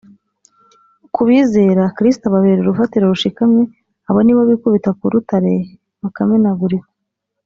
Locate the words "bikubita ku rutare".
4.49-5.53